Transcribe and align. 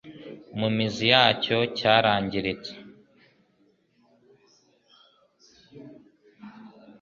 mu 0.59 0.67
mizi 0.75 1.05
yacyo 1.13 1.57
cyarangiritse 1.77 2.73